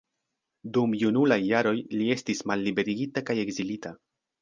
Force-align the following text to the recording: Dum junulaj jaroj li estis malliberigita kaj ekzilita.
Dum 0.77 0.95
junulaj 1.01 1.37
jaroj 1.51 1.75
li 2.01 2.09
estis 2.17 2.45
malliberigita 2.53 3.27
kaj 3.31 3.41
ekzilita. 3.47 3.99